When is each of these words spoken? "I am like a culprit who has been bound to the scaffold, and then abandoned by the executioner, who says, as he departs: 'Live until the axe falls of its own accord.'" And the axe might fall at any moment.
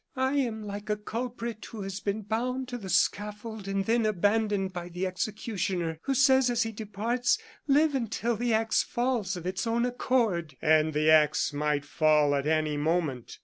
"I 0.15 0.33
am 0.37 0.63
like 0.63 0.89
a 0.89 0.97
culprit 0.97 1.63
who 1.65 1.83
has 1.83 1.99
been 1.99 2.23
bound 2.23 2.67
to 2.69 2.79
the 2.79 2.89
scaffold, 2.89 3.67
and 3.67 3.85
then 3.85 4.07
abandoned 4.07 4.73
by 4.73 4.89
the 4.89 5.05
executioner, 5.05 5.99
who 6.05 6.15
says, 6.15 6.49
as 6.49 6.63
he 6.63 6.71
departs: 6.71 7.37
'Live 7.67 7.93
until 7.93 8.35
the 8.35 8.51
axe 8.51 8.81
falls 8.81 9.37
of 9.37 9.45
its 9.45 9.67
own 9.67 9.85
accord.'" 9.85 10.57
And 10.59 10.93
the 10.95 11.11
axe 11.11 11.53
might 11.53 11.85
fall 11.85 12.33
at 12.33 12.47
any 12.47 12.77
moment. 12.77 13.37